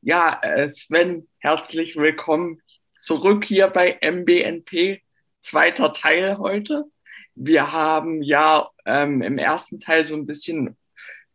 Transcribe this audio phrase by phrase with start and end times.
[0.00, 2.60] Ja, äh, Sven, herzlich willkommen
[2.98, 5.00] zurück hier bei MBNP,
[5.40, 6.84] zweiter Teil heute.
[7.34, 10.76] Wir haben ja ähm, im ersten Teil so ein bisschen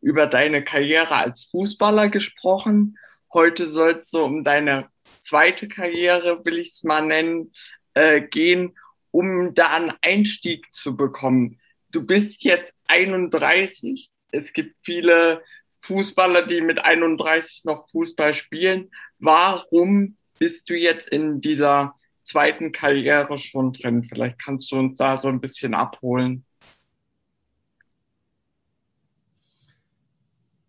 [0.01, 2.97] über deine Karriere als Fußballer gesprochen.
[3.33, 4.89] Heute soll es so um deine
[5.19, 7.53] zweite Karriere, will ich es mal nennen,
[7.93, 8.77] äh, gehen,
[9.11, 11.59] um da einen Einstieg zu bekommen.
[11.91, 14.09] Du bist jetzt 31.
[14.31, 15.41] Es gibt viele
[15.87, 18.91] Fußballer, die mit 31 noch Fußball spielen.
[19.19, 24.03] Warum bist du jetzt in dieser zweiten Karriere schon drin?
[24.03, 26.43] Vielleicht kannst du uns da so ein bisschen abholen.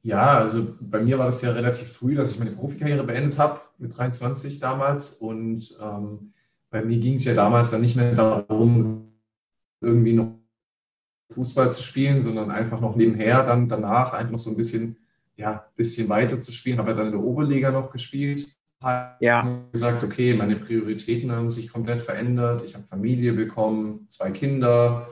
[0.03, 3.61] Ja, also bei mir war das ja relativ früh, dass ich meine Profikarriere beendet habe,
[3.79, 5.15] mit 23 damals.
[5.15, 6.33] Und ähm,
[6.71, 9.13] bei mir ging es ja damals dann nicht mehr darum,
[9.81, 10.39] irgendwie noch
[11.31, 14.97] Fußball zu spielen, sondern einfach noch nebenher dann danach einfach noch so ein bisschen,
[15.39, 16.79] ja, bisschen weiter zu spielen.
[16.79, 18.47] Habe dann in der Oberliga noch gespielt.
[19.21, 19.65] Ja.
[19.73, 22.63] gesagt, okay, meine Prioritäten haben sich komplett verändert.
[22.65, 25.09] Ich habe Familie bekommen, zwei Kinder,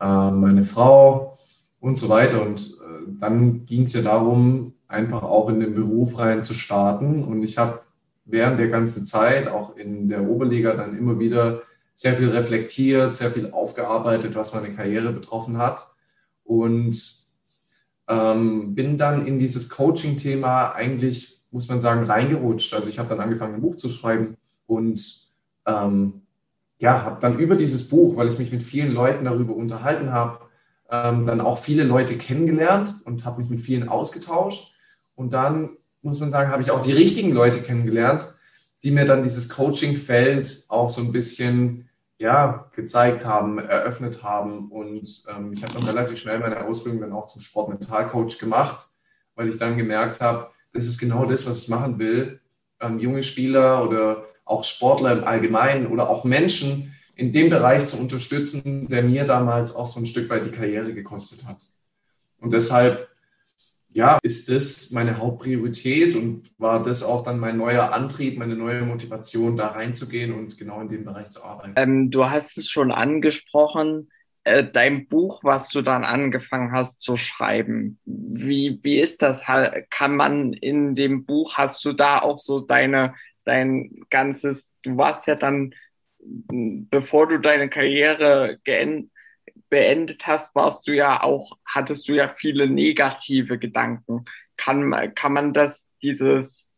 [0.00, 1.38] äh, meine Frau
[1.80, 2.42] und so weiter.
[2.42, 7.24] Und äh, dann ging es ja darum, einfach auch in den Beruf rein zu starten.
[7.24, 7.80] Und ich habe
[8.26, 11.62] während der ganzen Zeit, auch in der Oberliga, dann immer wieder
[11.94, 15.86] sehr viel reflektiert, sehr viel aufgearbeitet, was meine Karriere betroffen hat.
[16.44, 17.19] Und
[18.10, 22.74] ähm, bin dann in dieses Coaching-Thema eigentlich, muss man sagen, reingerutscht.
[22.74, 24.36] Also ich habe dann angefangen, ein Buch zu schreiben
[24.66, 25.28] und
[25.64, 26.22] ähm,
[26.80, 30.40] ja, habe dann über dieses Buch, weil ich mich mit vielen Leuten darüber unterhalten habe,
[30.90, 34.74] ähm, dann auch viele Leute kennengelernt und habe mich mit vielen ausgetauscht.
[35.14, 35.70] Und dann,
[36.02, 38.32] muss man sagen, habe ich auch die richtigen Leute kennengelernt,
[38.82, 41.88] die mir dann dieses Coaching-Feld auch so ein bisschen
[42.20, 44.70] ja, gezeigt haben, eröffnet haben.
[44.70, 48.88] Und ähm, ich habe dann relativ schnell meine Ausbildung dann auch zum Sportmentalcoach gemacht,
[49.34, 52.38] weil ich dann gemerkt habe, das ist genau das, was ich machen will.
[52.78, 57.98] Ähm, junge Spieler oder auch Sportler im Allgemeinen oder auch Menschen in dem Bereich zu
[57.98, 61.64] unterstützen, der mir damals auch so ein Stück weit die Karriere gekostet hat.
[62.38, 63.08] Und deshalb
[63.92, 68.82] ja, ist das meine Hauptpriorität und war das auch dann mein neuer Antrieb, meine neue
[68.82, 71.74] Motivation, da reinzugehen und genau in dem Bereich zu arbeiten.
[71.76, 74.10] Ähm, du hast es schon angesprochen,
[74.44, 77.98] äh, dein Buch, was du dann angefangen hast zu schreiben.
[78.04, 79.42] Wie, wie ist das?
[79.90, 83.14] Kann man in dem Buch, hast du da auch so deine,
[83.44, 85.74] dein ganzes, du warst ja dann,
[86.18, 89.10] bevor du deine Karriere geendet
[89.70, 94.24] beendet hast, warst du ja auch, hattest du ja viele negative Gedanken.
[94.56, 96.68] Kann, kann man das, dieses,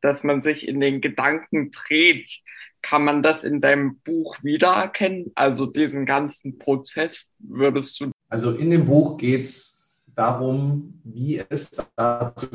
[0.00, 2.40] dass man sich in den Gedanken dreht,
[2.82, 5.32] kann man das in deinem Buch wiedererkennen?
[5.34, 8.12] Also diesen ganzen Prozess würdest du.
[8.28, 12.48] Also in dem Buch geht es darum, wie es dazu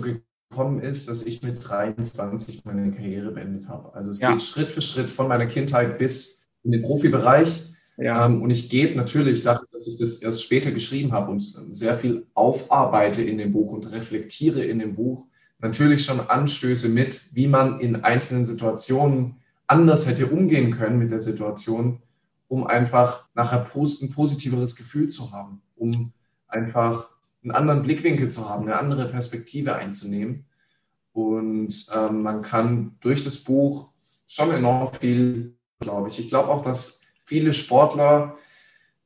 [0.50, 3.94] gekommen ist, dass ich mit 23 meine Karriere beendet habe.
[3.94, 4.32] Also es ja.
[4.32, 7.71] geht Schritt für Schritt von meiner Kindheit bis in den Profibereich.
[8.02, 8.26] Ja.
[8.26, 11.42] Ähm, und ich gebe natürlich, dadurch, dass ich das erst später geschrieben habe und
[11.72, 15.26] sehr viel aufarbeite in dem Buch und reflektiere in dem Buch,
[15.60, 19.36] natürlich schon Anstöße mit, wie man in einzelnen Situationen
[19.68, 22.00] anders hätte umgehen können mit der Situation,
[22.48, 26.12] um einfach nachher ein positiveres Gefühl zu haben, um
[26.48, 27.08] einfach
[27.44, 30.46] einen anderen Blickwinkel zu haben, eine andere Perspektive einzunehmen.
[31.14, 33.90] Und ähm, man kann durch das Buch
[34.28, 36.20] schon enorm viel, glaube ich.
[36.20, 38.36] Ich glaube auch, dass viele Sportler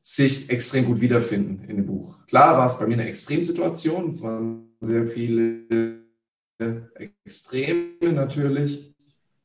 [0.01, 2.25] sich extrem gut wiederfinden in dem Buch.
[2.25, 6.01] Klar war es bei mir eine Extremsituation, es waren sehr viele
[7.23, 8.95] Extreme natürlich,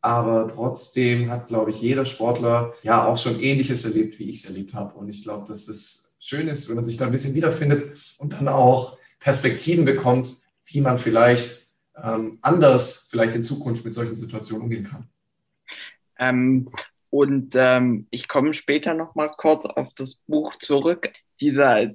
[0.01, 4.47] aber trotzdem hat, glaube ich, jeder Sportler ja auch schon Ähnliches erlebt, wie ich es
[4.47, 4.95] erlebt habe.
[4.95, 7.85] Und ich glaube, dass es schön ist, wenn man sich da ein bisschen wiederfindet
[8.17, 10.37] und dann auch Perspektiven bekommt,
[10.73, 15.07] wie man vielleicht ähm, anders vielleicht in Zukunft mit solchen Situationen umgehen kann.
[16.19, 16.71] Ähm,
[17.10, 21.09] und ähm, ich komme später noch mal kurz auf das Buch zurück.
[21.41, 21.91] Dieser,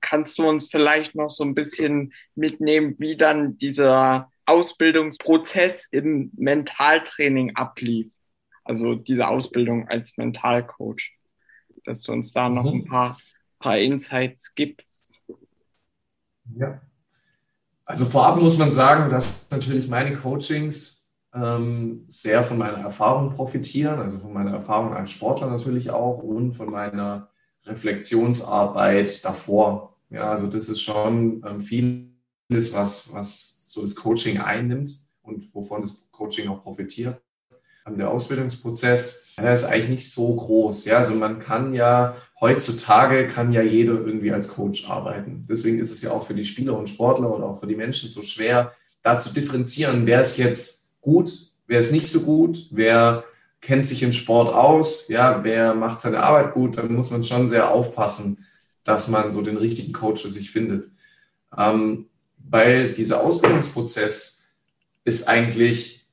[0.00, 7.54] kannst du uns vielleicht noch so ein bisschen mitnehmen, wie dann dieser Ausbildungsprozess im Mentaltraining
[7.54, 8.10] ablief?
[8.64, 11.18] Also diese Ausbildung als Mentalcoach,
[11.84, 12.86] dass du uns da noch ein mhm.
[12.86, 13.18] paar,
[13.58, 14.86] paar Insights gibst.
[16.56, 16.80] Ja.
[17.84, 20.99] Also vorab muss man sagen, dass natürlich meine Coachings
[21.34, 26.54] ähm, sehr von meiner Erfahrung profitieren, also von meiner Erfahrung als Sportler natürlich auch und
[26.54, 27.28] von meiner
[27.66, 29.94] Reflexionsarbeit davor.
[30.10, 34.90] Ja, also das ist schon ähm, vieles, was, was so das Coaching einnimmt
[35.22, 37.20] und wovon das Coaching auch profitiert.
[37.88, 40.84] Der Ausbildungsprozess, der ist eigentlich nicht so groß.
[40.84, 45.46] Ja, also man kann ja heutzutage kann ja jeder irgendwie als Coach arbeiten.
[45.48, 48.08] Deswegen ist es ja auch für die Spieler und Sportler und auch für die Menschen
[48.08, 48.72] so schwer,
[49.02, 51.32] da zu differenzieren, wer ist jetzt gut,
[51.66, 53.24] wer ist nicht so gut, wer
[53.60, 57.46] kennt sich im Sport aus, ja, wer macht seine Arbeit gut, dann muss man schon
[57.46, 58.46] sehr aufpassen,
[58.84, 60.90] dass man so den richtigen Coach für sich findet.
[61.56, 62.06] Ähm,
[62.48, 64.54] weil dieser Ausbildungsprozess
[65.04, 66.06] ist eigentlich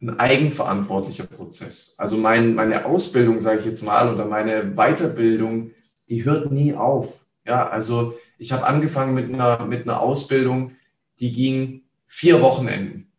[0.00, 1.96] ein eigenverantwortlicher Prozess.
[1.98, 5.70] Also mein, meine Ausbildung, sage ich jetzt mal, oder meine Weiterbildung,
[6.08, 7.24] die hört nie auf.
[7.46, 10.72] Ja, also ich habe angefangen mit einer, mit einer Ausbildung,
[11.20, 13.10] die ging vier Wochenenden.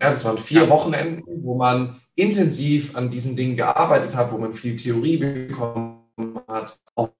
[0.00, 4.52] Ja, das waren vier Wochenenden, wo man intensiv an diesen Dingen gearbeitet hat, wo man
[4.52, 6.00] viel Theorie bekommen
[6.48, 7.10] hat, auch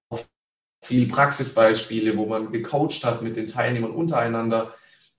[0.83, 4.75] viel Praxisbeispiele, wo man gecoacht hat mit den Teilnehmern untereinander,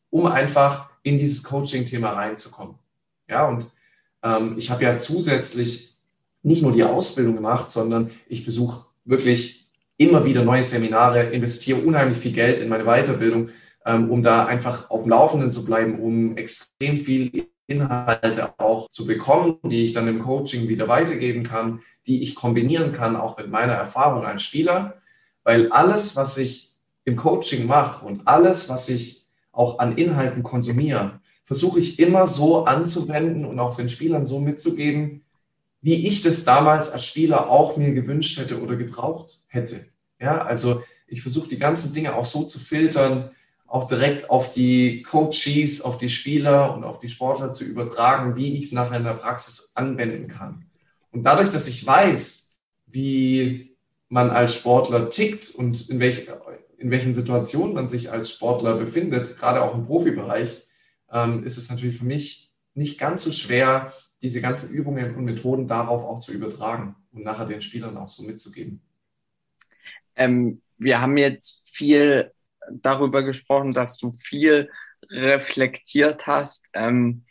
[0.09, 2.75] um einfach in dieses Coaching-Thema reinzukommen.
[3.27, 3.69] Ja, und
[4.23, 5.95] ähm, ich habe ja zusätzlich
[6.43, 9.65] nicht nur die Ausbildung gemacht, sondern ich besuche wirklich
[9.97, 13.49] immer wieder neue Seminare, investiere unheimlich viel Geld in meine Weiterbildung,
[13.85, 19.57] um da einfach auf dem Laufenden zu bleiben, um extrem viel Inhalte auch zu bekommen,
[19.63, 23.73] die ich dann im Coaching wieder weitergeben kann, die ich kombinieren kann, auch mit meiner
[23.73, 25.01] Erfahrung als Spieler.
[25.43, 26.73] Weil alles, was ich
[27.05, 32.65] im Coaching mache und alles, was ich auch an Inhalten konsumiere, versuche ich immer so
[32.65, 35.21] anzuwenden und auch den Spielern so mitzugeben,
[35.81, 39.85] wie ich das damals als Spieler auch mir gewünscht hätte oder gebraucht hätte.
[40.19, 43.29] Ja, also ich versuche die ganzen Dinge auch so zu filtern,
[43.67, 48.57] auch direkt auf die Coaches, auf die Spieler und auf die Sportler zu übertragen, wie
[48.57, 50.65] ich es nachher in der Praxis anwenden kann.
[51.11, 53.75] Und dadurch, dass ich weiß, wie
[54.09, 56.27] man als Sportler tickt und in, welch,
[56.77, 60.63] in welchen Situationen man sich als Sportler befindet, gerade auch im Profibereich,
[61.11, 65.67] ähm, ist es natürlich für mich nicht ganz so schwer, diese ganzen Übungen und Methoden
[65.67, 68.81] darauf auch zu übertragen und nachher den Spielern auch so mitzugeben.
[70.15, 72.31] Ähm, wir haben jetzt viel
[72.71, 74.69] darüber gesprochen, dass du viel
[75.11, 76.67] reflektiert hast.
[76.73, 77.25] Ähm,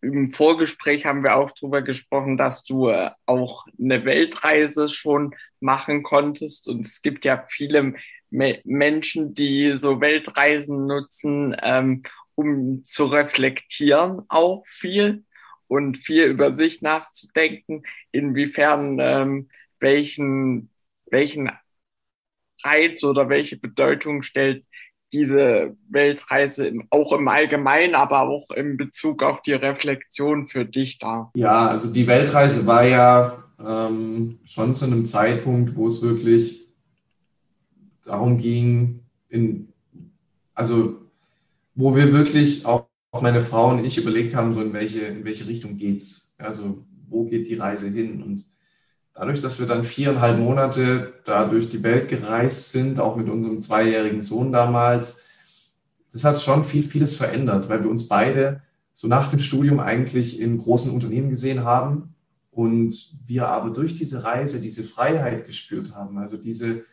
[0.00, 6.02] Im Vorgespräch haben wir auch darüber gesprochen, dass du äh, auch eine Weltreise schon machen
[6.02, 6.68] konntest.
[6.68, 7.94] Und es gibt ja viele
[8.30, 12.02] Me Menschen, die so Weltreisen nutzen, ähm,
[12.34, 15.24] um zu reflektieren auch viel
[15.68, 19.48] und viel über sich nachzudenken, inwiefern ähm,
[19.80, 20.70] welchen,
[21.10, 21.50] welchen
[22.64, 24.64] Reiz oder welche Bedeutung stellt
[25.12, 31.30] diese Weltreise auch im Allgemeinen, aber auch in Bezug auf die Reflexion für dich dar?
[31.34, 36.66] Ja, also die Weltreise war ja ähm, schon zu einem Zeitpunkt, wo es wirklich
[38.04, 39.68] darum ging, in,
[40.54, 40.96] also
[41.74, 45.24] wo wir wirklich auch, auch meine Frau und ich überlegt haben, so in welche, in
[45.24, 46.34] welche Richtung geht's.
[46.38, 48.22] Also wo geht die Reise hin?
[48.22, 48.44] Und
[49.14, 53.60] dadurch, dass wir dann viereinhalb Monate da durch die Welt gereist sind, auch mit unserem
[53.60, 55.30] zweijährigen Sohn damals,
[56.12, 58.62] das hat schon viel, vieles verändert, weil wir uns beide
[58.92, 62.14] so nach dem Studium eigentlich in großen Unternehmen gesehen haben
[62.50, 62.94] und
[63.26, 66.84] wir aber durch diese Reise diese Freiheit gespürt haben, also diese,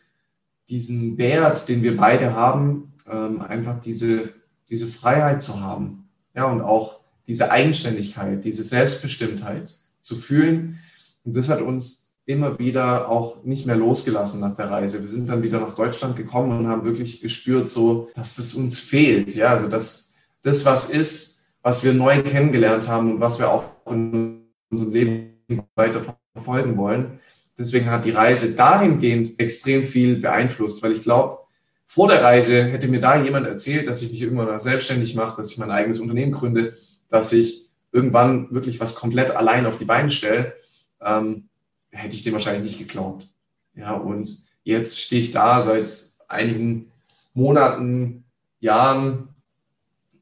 [0.68, 4.30] diesen Wert, den wir beide haben, ähm, einfach diese,
[4.70, 10.78] diese Freiheit zu haben, ja, und auch diese Eigenständigkeit, diese Selbstbestimmtheit zu fühlen.
[11.24, 15.00] Und das hat uns immer wieder auch nicht mehr losgelassen nach der Reise.
[15.00, 18.78] Wir sind dann wieder nach Deutschland gekommen und haben wirklich gespürt, so, dass es uns
[18.78, 19.34] fehlt.
[19.34, 23.64] Ja, also dass das was ist, was wir neu kennengelernt haben und was wir auch
[23.90, 26.02] in unserem Leben weiter
[26.32, 27.18] verfolgen wollen.
[27.58, 31.38] Deswegen hat die Reise dahingehend extrem viel beeinflusst, weil ich glaube,
[31.84, 35.36] vor der Reise hätte mir da jemand erzählt, dass ich mich irgendwann mal selbstständig mache,
[35.36, 36.74] dass ich mein eigenes Unternehmen gründe,
[37.08, 40.54] dass ich irgendwann wirklich was komplett allein auf die Beine stelle.
[41.02, 41.49] Ähm,
[41.90, 43.28] hätte ich dem wahrscheinlich nicht geglaubt.
[43.74, 45.90] Ja, und jetzt stehe ich da seit
[46.28, 46.90] einigen
[47.34, 48.24] Monaten,
[48.60, 49.28] Jahren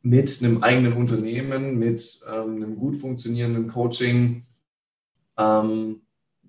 [0.02, 4.44] mit einem eigenen Unternehmen, mit ähm, einem gut funktionierenden Coaching,
[5.36, 6.02] ähm,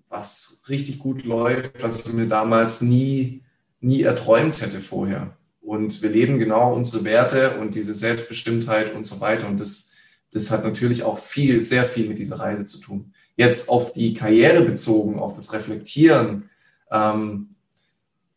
[0.08, 3.42] was richtig gut läuft, was ich mir damals nie,
[3.80, 5.36] nie erträumt hätte vorher.
[5.62, 9.48] Und wir leben genau unsere Werte und diese Selbstbestimmtheit und so weiter.
[9.48, 9.96] Und das,
[10.34, 13.14] das hat natürlich auch viel, sehr viel mit dieser Reise zu tun.
[13.36, 16.50] Jetzt auf die Karriere bezogen, auf das Reflektieren,
[16.92, 17.56] ähm,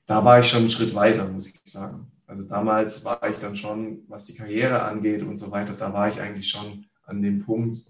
[0.06, 2.06] da war ich schon einen Schritt weiter, muss ich sagen.
[2.26, 6.08] Also damals war ich dann schon, was die Karriere angeht und so weiter, da war
[6.08, 7.84] ich eigentlich schon an dem Punkt,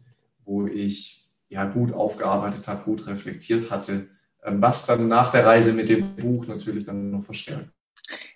[0.45, 4.09] wo ich ja gut aufgearbeitet habe, gut reflektiert hatte,
[4.45, 7.71] ähm, was dann nach der Reise mit dem Buch natürlich dann noch verstärkt.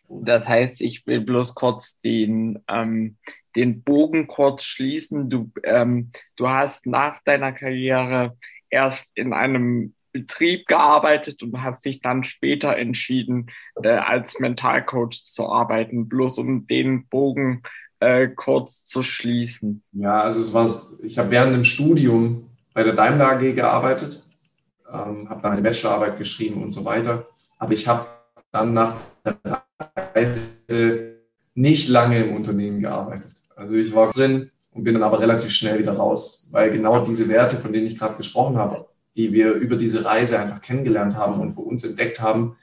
[0.09, 3.17] Das heißt, ich will bloß kurz den, ähm,
[3.57, 5.29] den Bogen kurz schließen.
[5.31, 8.37] Du, ähm, du hast nach deiner Karriere
[8.71, 13.51] erst in einem Betrieb gearbeitet und hast dich dann später entschieden,
[13.83, 16.09] äh, als Mentalcoach zu arbeiten.
[16.09, 17.63] Bloß um den Bogen
[18.01, 19.83] äh, kurz zu schließen.
[19.93, 20.69] Ja, also es war,
[21.03, 24.23] ich habe während dem Studium bei der Daimler AG gearbeitet,
[24.93, 27.27] ähm, habe da eine Bachelorarbeit geschrieben und so weiter.
[27.59, 28.07] Aber ich habe
[28.53, 29.63] dann nach der
[30.15, 31.16] Reise
[31.57, 33.33] nicht lange im Unternehmen gearbeitet.
[33.57, 37.29] Also ich war drin und bin dann aber relativ schnell wieder raus, weil genau diese
[37.29, 38.87] Werte, von denen ich gerade gesprochen habe,
[39.17, 42.57] die wir über diese Reise einfach kennengelernt haben und für uns entdeckt haben,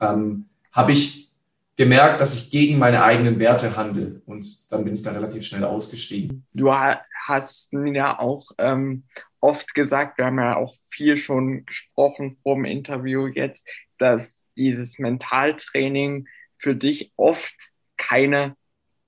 [0.00, 1.30] ähm, habe ich
[1.76, 4.20] gemerkt, dass ich gegen meine eigenen Werte handle.
[4.26, 6.44] Und dann bin ich da relativ schnell ausgestiegen.
[6.52, 9.04] Du hast mir ja auch ähm,
[9.40, 13.66] oft gesagt, wir haben ja auch viel schon gesprochen vor dem Interview jetzt,
[13.98, 16.28] dass dieses Mentaltraining
[16.58, 17.54] für dich oft
[17.96, 18.56] keine,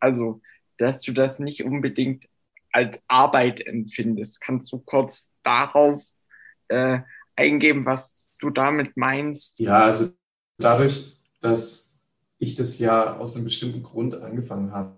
[0.00, 0.40] also
[0.78, 2.26] dass du das nicht unbedingt
[2.73, 4.40] als Arbeit empfindest.
[4.40, 6.02] Kannst du kurz darauf
[6.68, 7.00] äh,
[7.37, 9.59] eingeben, was du damit meinst?
[9.59, 10.11] Ja, also
[10.59, 12.04] dadurch, dass
[12.38, 14.97] ich das ja aus einem bestimmten Grund angefangen habe.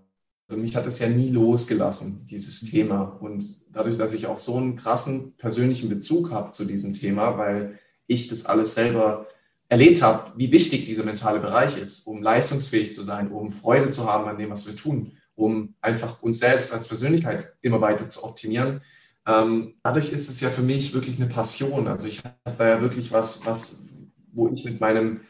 [0.49, 3.03] Also mich hat es ja nie losgelassen, dieses Thema.
[3.21, 7.79] Und dadurch, dass ich auch so einen krassen persönlichen Bezug habe zu diesem Thema, weil
[8.05, 9.27] ich das alles selber
[9.71, 14.05] erlebt habe, wie wichtig dieser mentale Bereich ist, um leistungsfähig zu sein, um Freude zu
[14.05, 18.25] haben an dem, was wir tun, um einfach uns selbst als Persönlichkeit immer weiter zu
[18.25, 18.81] optimieren.
[19.25, 21.87] Ähm, dadurch ist es ja für mich wirklich eine Passion.
[21.87, 23.91] Also ich habe da ja wirklich was, was,
[24.33, 25.21] wo ich mit meinem,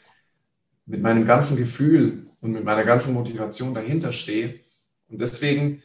[0.87, 4.59] mit meinem ganzen Gefühl und mit meiner ganzen Motivation dahinter stehe.
[5.07, 5.83] Und deswegen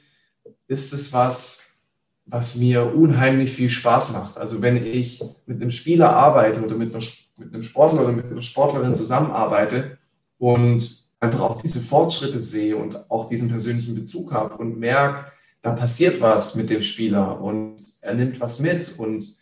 [0.67, 1.89] ist es was,
[2.25, 4.39] was mir unheimlich viel Spaß macht.
[4.39, 7.05] Also wenn ich mit einem Spieler arbeite oder mit, einer,
[7.39, 9.99] mit einem Sportler oder mit einer Sportlerin zusammenarbeite
[10.39, 15.27] und einfach auch diese Fortschritte sehe und auch diesen persönlichen Bezug habe und merke,
[15.63, 19.37] da passiert was mit dem Spieler und er nimmt was mit und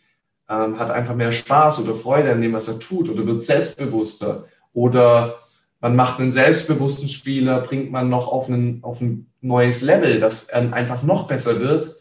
[0.49, 4.45] ähm, hat einfach mehr Spaß oder Freude an dem, was er tut oder wird selbstbewusster
[4.73, 5.39] oder
[5.81, 10.49] man macht einen selbstbewussten Spieler, bringt man noch auf, einen, auf ein neues Level, dass
[10.49, 11.91] er einfach noch besser wird.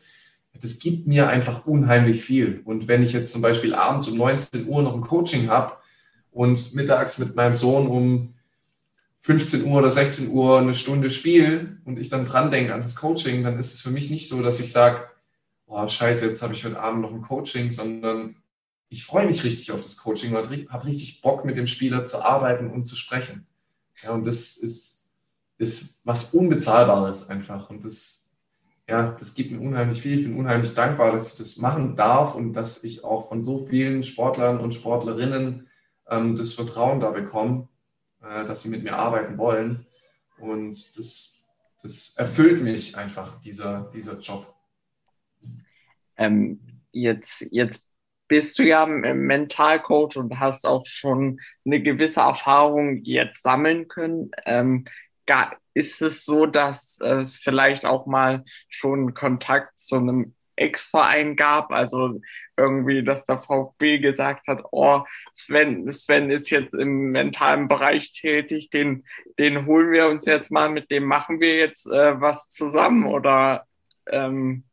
[0.59, 2.63] Das gibt mir einfach unheimlich viel.
[2.65, 5.75] Und wenn ich jetzt zum Beispiel abends um 19 Uhr noch ein Coaching habe
[6.35, 8.35] und mittags mit meinem Sohn um
[9.19, 12.97] 15 Uhr oder 16 Uhr eine Stunde spiele und ich dann dran denke an das
[12.97, 14.99] Coaching, dann ist es für mich nicht so, dass ich sage,
[15.67, 18.37] oh scheiße, jetzt habe ich heute Abend noch ein Coaching, sondern
[18.89, 22.25] ich freue mich richtig auf das Coaching und habe richtig Bock mit dem Spieler zu
[22.25, 23.47] arbeiten und zu sprechen.
[24.03, 25.15] Ja, und das ist,
[25.57, 27.71] ist was Unbezahlbares einfach.
[27.71, 28.37] Und das,
[28.89, 30.19] ja, das gibt mir unheimlich viel.
[30.19, 33.59] Ich bin unheimlich dankbar, dass ich das machen darf und dass ich auch von so
[33.59, 35.69] vielen Sportlern und Sportlerinnen
[36.09, 37.69] ähm, das Vertrauen da bekomme
[38.25, 39.87] äh, dass sie mit mir arbeiten wollen.
[40.39, 44.55] Und das, das erfüllt mich einfach, dieser, dieser Job.
[46.17, 46.61] Ähm,
[46.93, 47.87] jetzt, jetzt
[48.27, 54.31] bist du ja Mentalcoach und hast auch schon eine gewisse Erfahrung jetzt sammeln können.
[54.47, 54.85] Ähm,
[55.75, 61.73] ist es so, dass es vielleicht auch mal schon Kontakt zu einem Ex-Verein gab?
[61.73, 62.21] Also
[62.57, 68.71] irgendwie, dass der VfB gesagt hat, oh, Sven, Sven ist jetzt im mentalen Bereich tätig,
[68.71, 69.05] den,
[69.39, 73.67] den holen wir uns jetzt mal, mit dem machen wir jetzt äh, was zusammen oder
[74.11, 74.65] ähm,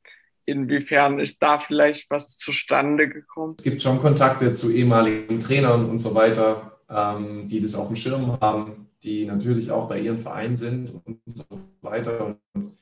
[0.45, 3.55] inwiefern ist da vielleicht was zustande gekommen?
[3.57, 7.95] Es gibt schon Kontakte zu ehemaligen Trainern und so weiter, ähm, die das auf dem
[7.95, 11.45] Schirm haben, die natürlich auch bei ihren Vereinen sind und so
[11.81, 12.25] weiter.
[12.53, 12.77] Und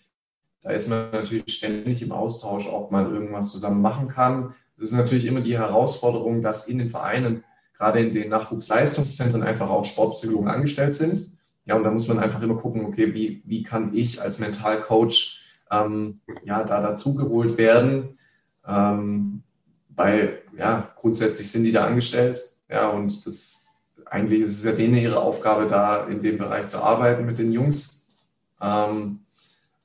[0.62, 4.54] da ist man natürlich ständig im Austausch, ob man irgendwas zusammen machen kann.
[4.80, 7.44] Es ist natürlich immer die Herausforderung, dass in den Vereinen,
[7.78, 11.32] gerade in den Nachwuchsleistungszentren, einfach auch Sportpsychologen angestellt sind.
[11.66, 15.44] Ja, und da muss man einfach immer gucken, okay, wie, wie kann ich als Mentalcoach
[15.70, 18.18] ähm, ja, da dazugeholt werden?
[18.66, 19.44] Ähm,
[19.96, 22.42] weil, ja, grundsätzlich sind die da angestellt.
[22.70, 23.68] Ja, und das
[24.06, 27.52] eigentlich ist es ja denen ihre Aufgabe, da in dem Bereich zu arbeiten mit den
[27.52, 28.08] Jungs.
[28.62, 29.20] Ähm,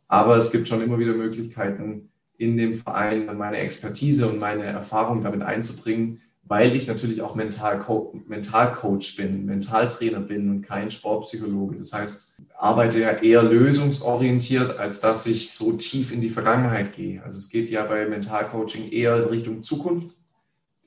[0.07, 5.23] aber es gibt schon immer wieder Möglichkeiten, in dem Verein meine Expertise und meine Erfahrung
[5.23, 11.77] damit einzubringen, weil ich natürlich auch Mentalco Mentalcoach bin, Mentaltrainer bin und kein Sportpsychologe.
[11.77, 17.23] Das heißt, arbeite ja eher lösungsorientiert, als dass ich so tief in die Vergangenheit gehe.
[17.23, 20.11] Also es geht ja bei Mentalcoaching eher in Richtung Zukunft,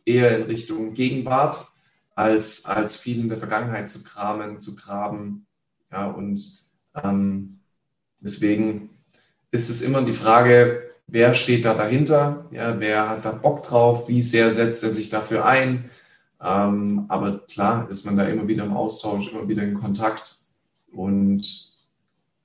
[0.06, 1.66] eher in Richtung Gegenwart,
[2.13, 5.48] als, als viel in der Vergangenheit zu kramen, zu graben.
[5.92, 6.63] Ja, und
[7.04, 7.60] ähm,
[8.22, 8.89] deswegen
[9.51, 14.08] ist es immer die Frage, wer steht da dahinter, ja, wer hat da Bock drauf,
[14.08, 15.90] wie sehr setzt er sich dafür ein.
[16.42, 20.38] Ähm, aber klar ist man da immer wieder im Austausch, immer wieder in Kontakt
[20.92, 21.72] und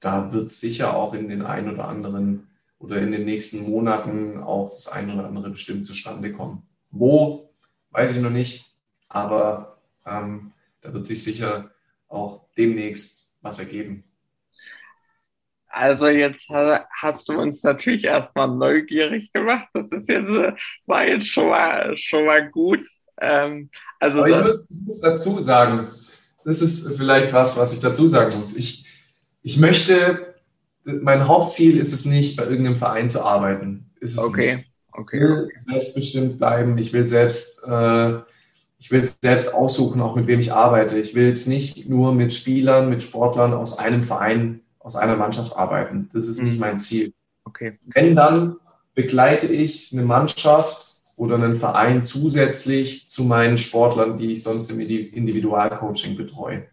[0.01, 4.71] da wird sicher auch in den ein oder anderen oder in den nächsten Monaten auch
[4.71, 6.63] das ein oder andere bestimmt zustande kommen.
[6.91, 7.51] Wo,
[7.91, 8.65] weiß ich noch nicht,
[9.09, 9.77] aber
[10.07, 11.71] ähm, da wird sich sicher
[12.09, 14.05] auch demnächst was ergeben.
[15.73, 16.49] Also jetzt
[17.01, 19.69] hast du uns natürlich erstmal neugierig gemacht.
[19.73, 20.31] Das ist jetzt,
[20.87, 22.87] war jetzt schon mal, schon mal gut.
[23.19, 25.89] Ähm, also Aber ich muss, ich muss, dazu sagen,
[26.45, 28.55] das ist vielleicht was, was ich dazu sagen muss.
[28.57, 28.87] Ich,
[29.43, 30.35] ich möchte,
[30.85, 33.91] mein Hauptziel ist es nicht, bei irgendeinem Verein zu arbeiten.
[33.99, 34.57] Ist es okay.
[34.57, 34.69] Nicht.
[34.93, 35.17] okay.
[35.17, 36.77] Ich will selbstbestimmt bleiben.
[36.77, 38.19] Ich will selbst, äh,
[38.79, 40.99] ich will selbst aussuchen, auch mit wem ich arbeite.
[40.99, 45.57] Ich will jetzt nicht nur mit Spielern, mit Sportlern aus einem Verein aus einer Mannschaft
[45.57, 46.09] arbeiten.
[46.13, 46.61] Das ist nicht mhm.
[46.61, 47.13] mein Ziel.
[47.45, 47.79] Okay.
[47.87, 48.57] Wenn dann
[48.95, 54.81] begleite ich eine Mannschaft oder einen Verein zusätzlich zu meinen Sportlern, die ich sonst im
[54.81, 56.67] Individualcoaching betreue.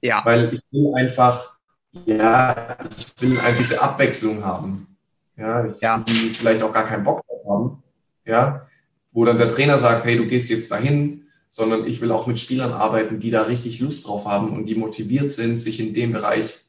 [0.00, 0.24] Ja.
[0.24, 1.56] Weil ich will einfach,
[2.04, 4.96] ja, ich will einfach diese Abwechslung haben.
[5.36, 5.98] Ja, ich ja.
[5.98, 7.82] die vielleicht auch gar keinen Bock drauf haben.
[8.24, 8.66] Ja,
[9.12, 12.40] wo dann der Trainer sagt, hey, du gehst jetzt dahin, sondern ich will auch mit
[12.40, 16.12] Spielern arbeiten, die da richtig Lust drauf haben und die motiviert sind, sich in dem
[16.12, 16.60] Bereich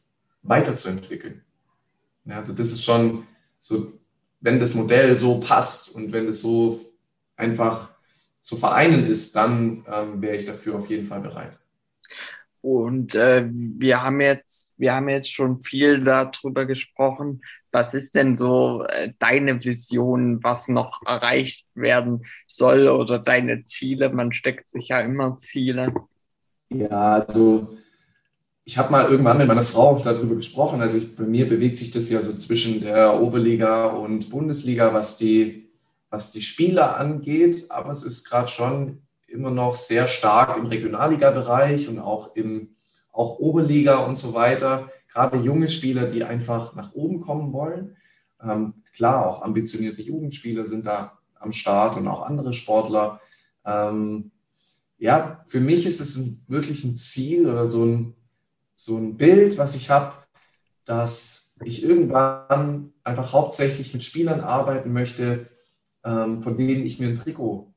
[0.43, 1.41] weiterzuentwickeln.
[2.25, 3.25] Ja, also das ist schon
[3.59, 3.93] so,
[4.41, 6.79] wenn das Modell so passt und wenn das so
[7.35, 7.89] einfach
[8.39, 11.59] zu vereinen ist, dann ähm, wäre ich dafür auf jeden Fall bereit.
[12.61, 17.41] Und äh, wir haben jetzt, wir haben jetzt schon viel darüber gesprochen.
[17.71, 24.09] Was ist denn so äh, deine Vision, was noch erreicht werden soll oder deine Ziele?
[24.09, 25.93] Man steckt sich ja immer Ziele.
[26.69, 27.77] Ja, also
[28.65, 30.81] ich habe mal irgendwann mit meiner Frau darüber gesprochen.
[30.81, 35.17] Also ich, bei mir bewegt sich das ja so zwischen der Oberliga und Bundesliga, was
[35.17, 35.65] die,
[36.09, 37.65] was die Spieler angeht.
[37.69, 42.69] Aber es ist gerade schon immer noch sehr stark im Regionalliga-Bereich und auch im
[43.11, 44.89] auch Oberliga und so weiter.
[45.11, 47.95] Gerade junge Spieler, die einfach nach oben kommen wollen.
[48.41, 53.19] Ähm, klar, auch ambitionierte Jugendspieler sind da am Start und auch andere Sportler.
[53.65, 54.31] Ähm,
[54.97, 58.15] ja, für mich ist es ein, wirklich ein Ziel oder so ein,
[58.75, 60.13] so ein Bild, was ich habe,
[60.85, 65.49] dass ich irgendwann einfach hauptsächlich mit Spielern arbeiten möchte,
[66.03, 67.73] ähm, von denen ich mir ein Trikot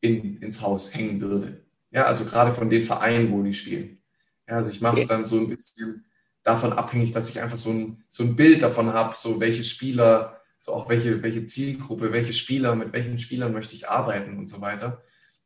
[0.00, 1.64] in, ins Haus hängen würde.
[1.90, 4.02] Ja, also gerade von den Vereinen, wo die spielen.
[4.48, 6.04] Ja, also ich mache es dann so ein bisschen
[6.42, 10.40] davon abhängig, dass ich einfach so ein, so ein Bild davon habe, so welche Spieler,
[10.58, 14.60] so auch welche, welche Zielgruppe, welche Spieler, mit welchen Spielern möchte ich arbeiten und so
[14.60, 15.02] weiter.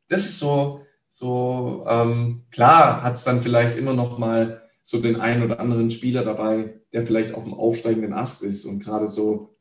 [0.07, 5.19] Das ist so, so ähm, klar hat es dann vielleicht immer noch mal so den
[5.19, 9.57] einen oder anderen Spieler dabei, der vielleicht auf dem aufsteigenden Ast ist und gerade so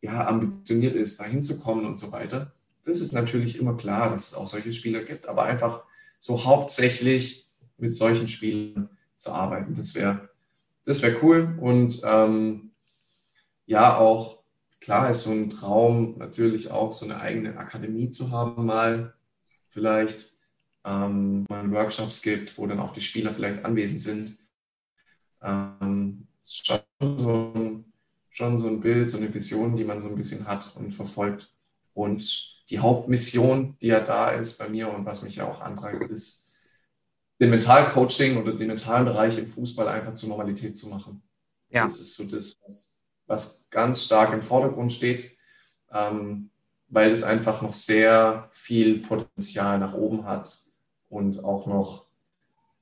[0.00, 2.52] ja, ambitioniert ist, da hinzukommen und so weiter.
[2.84, 5.84] Das ist natürlich immer klar, dass es auch solche Spieler gibt, aber einfach
[6.20, 10.28] so hauptsächlich mit solchen Spielern zu arbeiten, das wäre
[10.84, 11.58] das wäre cool.
[11.60, 12.70] Und ähm,
[13.66, 14.44] ja, auch
[14.80, 19.14] klar ist so ein Traum natürlich auch so eine eigene Akademie zu haben, mal
[19.68, 20.34] vielleicht
[20.84, 24.43] ähm, mal Workshops gibt, wo dann auch die Spieler vielleicht anwesend sind
[25.44, 27.92] ähm, schon, so ein,
[28.30, 31.52] schon so ein Bild, so eine Vision, die man so ein bisschen hat und verfolgt.
[31.92, 36.10] Und die Hauptmission, die ja da ist bei mir und was mich ja auch antreibt,
[36.10, 36.54] ist,
[37.40, 41.22] den Mentalcoaching oder den mentalen Bereich im Fußball einfach zur Normalität zu machen.
[41.68, 41.82] Ja.
[41.84, 45.36] Das ist so das, was, was ganz stark im Vordergrund steht,
[45.90, 46.50] ähm,
[46.88, 50.56] weil es einfach noch sehr viel Potenzial nach oben hat
[51.08, 52.06] und auch noch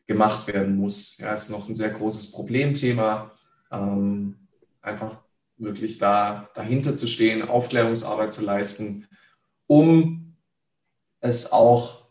[0.06, 1.18] gemacht werden muss.
[1.18, 3.30] Ja, ist noch ein sehr großes Problemthema.
[3.70, 4.36] Ähm,
[4.80, 5.22] einfach
[5.56, 9.06] wirklich da dahinter zu stehen, Aufklärungsarbeit zu leisten,
[9.66, 10.34] um
[11.20, 12.02] es auch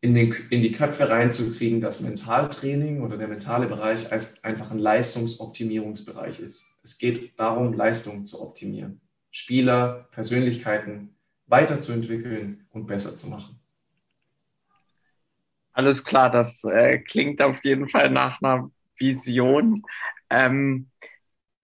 [0.00, 4.78] in, den, in die Köpfe reinzukriegen, dass Mentaltraining oder der mentale Bereich als einfach ein
[4.78, 6.80] Leistungsoptimierungsbereich ist.
[6.82, 9.00] Es geht darum, Leistung zu optimieren,
[9.30, 13.61] Spieler, Persönlichkeiten weiterzuentwickeln und besser zu machen.
[15.72, 19.82] Alles klar, das äh, klingt auf jeden Fall nach einer Vision.
[20.30, 20.90] Ähm,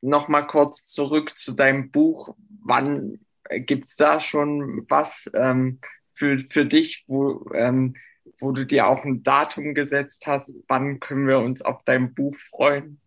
[0.02, 2.34] Nochmal kurz zurück zu deinem Buch.
[2.64, 5.80] Wann äh, gibt es da schon was ähm,
[6.14, 7.96] für, für dich, wo, ähm,
[8.40, 10.58] wo du dir auch ein Datum gesetzt hast?
[10.68, 13.00] Wann können wir uns auf dein Buch freuen?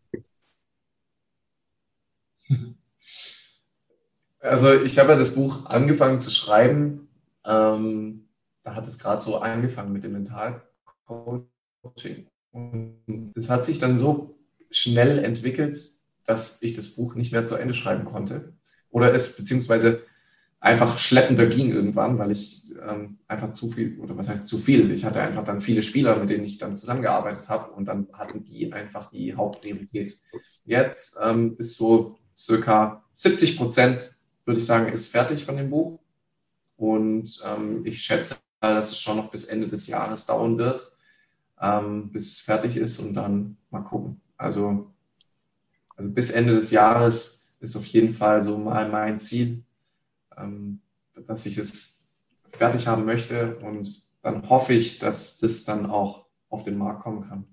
[4.40, 7.08] Also ich habe ja das Buch angefangen zu schreiben.
[7.46, 8.28] Ähm,
[8.64, 10.62] da hat es gerade so angefangen mit dem Mental
[11.82, 12.28] Coaching.
[12.52, 14.36] Und das hat sich dann so
[14.70, 15.80] schnell entwickelt,
[16.26, 18.54] dass ich das Buch nicht mehr zu Ende schreiben konnte.
[18.90, 20.02] Oder es beziehungsweise
[20.60, 24.92] einfach schleppender ging irgendwann, weil ich ähm, einfach zu viel, oder was heißt zu viel?
[24.92, 28.44] Ich hatte einfach dann viele Spieler, mit denen ich dann zusammengearbeitet habe und dann hatten
[28.44, 30.20] die einfach die Hauptpriorität.
[30.66, 36.00] Jetzt ähm, ist so circa 70 Prozent, würde ich sagen, ist fertig von dem Buch.
[36.78, 40.91] Und ähm, ich schätze, dass es schon noch bis Ende des Jahres dauern wird
[41.62, 44.20] ähm, bis es fertig ist und dann mal gucken.
[44.38, 44.92] Also,
[45.96, 49.64] also bis Ende des Jahres ist auf jeden Fall so mal mein Ziel,
[50.38, 50.82] ähm,
[51.16, 52.14] dass ich es
[52.50, 57.28] fertig haben möchte und dann hoffe ich, dass das dann auch auf den Markt kommen
[57.28, 57.46] kann.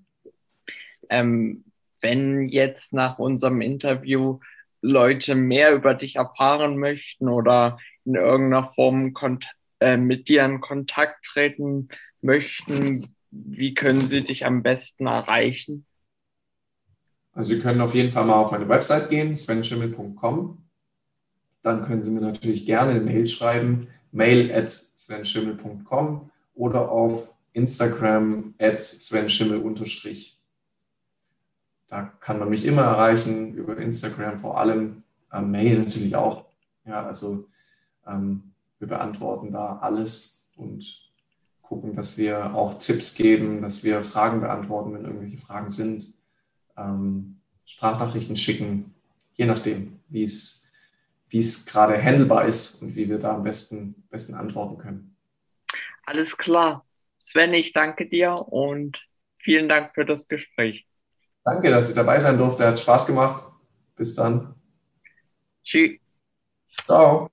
[1.08, 1.64] Ähm,
[2.00, 4.40] wenn jetzt nach unserem Interview
[4.80, 9.14] Leute mehr über dich erfahren möchten oder in irgendeiner Form
[9.80, 11.88] äh, mit dir in Kontakt treten
[12.20, 15.84] möchten, wie können sie dich am besten erreichen?
[17.32, 20.58] Also Sie können auf jeden Fall mal auf meine Website gehen, svenschimmel.com.
[21.62, 28.54] Dann können Sie mir natürlich gerne eine Mail schreiben, mail at svenschimmel.com oder auf Instagram
[28.58, 29.62] at svenschimmel
[31.88, 36.46] Da kann man mich immer erreichen, über Instagram vor allem, äh, Mail natürlich auch.
[36.84, 37.46] Ja, also
[38.06, 41.07] ähm, wir beantworten da alles und
[41.68, 46.04] gucken, dass wir auch Tipps geben, dass wir Fragen beantworten, wenn irgendwelche Fragen sind.
[46.76, 48.94] Ähm, Sprachnachrichten schicken,
[49.36, 50.70] je nachdem, wie es,
[51.28, 55.16] wie es gerade handelbar ist und wie wir da am besten, besten antworten können.
[56.06, 56.86] Alles klar.
[57.18, 60.86] Sven, ich danke dir und vielen Dank für das Gespräch.
[61.44, 62.66] Danke, dass ich dabei sein durfte.
[62.66, 63.44] Hat Spaß gemacht.
[63.96, 64.54] Bis dann.
[65.62, 66.00] Tschüss.
[66.86, 67.28] Ciao.